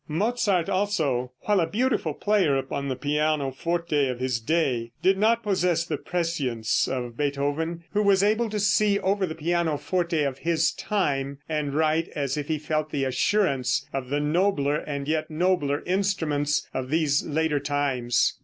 Mozart, 0.07 0.67
also, 0.67 1.31
while 1.41 1.59
a 1.59 1.67
beautiful 1.69 2.15
player 2.15 2.57
upon 2.57 2.87
the 2.87 2.95
pianoforte 2.95 4.07
of 4.09 4.17
his 4.19 4.39
day, 4.39 4.93
did 5.03 5.15
not 5.15 5.43
possess 5.43 5.85
the 5.85 5.95
prescience 5.99 6.87
of 6.87 7.15
Beethoven, 7.15 7.83
who 7.91 8.01
was 8.01 8.23
able 8.23 8.49
to 8.49 8.59
see 8.59 8.97
over 8.99 9.27
the 9.27 9.35
pianoforte 9.35 10.23
of 10.23 10.39
his 10.39 10.71
time 10.71 11.37
and 11.47 11.75
write 11.75 12.07
as 12.15 12.35
if 12.35 12.47
he 12.47 12.57
felt 12.57 12.89
the 12.89 13.03
assurance 13.05 13.87
of 13.93 14.09
the 14.09 14.19
nobler 14.19 14.77
and 14.77 15.07
yet 15.07 15.29
nobler 15.29 15.83
instruments 15.85 16.67
of 16.73 16.89
these 16.89 17.23
later 17.23 17.59
times. 17.59 18.39